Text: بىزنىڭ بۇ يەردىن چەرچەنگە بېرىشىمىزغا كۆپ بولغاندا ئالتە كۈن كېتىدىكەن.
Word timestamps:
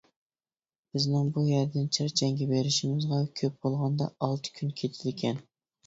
بىزنىڭ 0.97 1.29
بۇ 1.35 1.43
يەردىن 1.51 1.85
چەرچەنگە 1.99 2.49
بېرىشىمىزغا 2.55 3.23
كۆپ 3.43 3.63
بولغاندا 3.63 4.13
ئالتە 4.17 4.59
كۈن 4.61 4.77
كېتىدىكەن. 4.85 5.45